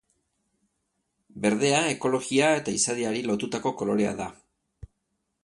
Berdea 1.43 1.81
ekologia 1.97 2.49
eta 2.63 2.75
izadiari 2.79 3.23
lotutako 3.29 3.75
kolorea 3.83 4.17
da. 4.25 4.31